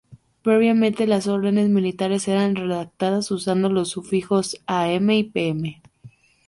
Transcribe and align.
Previamente, 0.41 1.05
las 1.05 1.27
órdenes 1.27 1.69
militares 1.69 2.27
eran 2.27 2.55
redactadas 2.55 3.29
usando 3.29 3.69
los 3.69 3.89
sufijos 3.89 4.57
"a. 4.65 4.91
m." 4.91 5.15
y 5.15 5.23
"p. 5.25 5.49
m.". 5.49 5.79